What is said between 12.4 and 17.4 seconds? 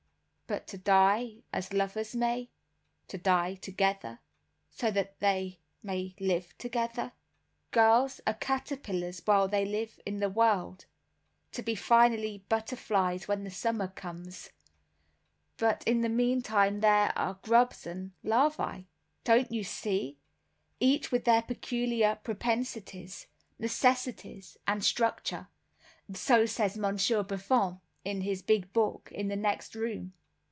butterflies when the summer comes; but in the meantime there are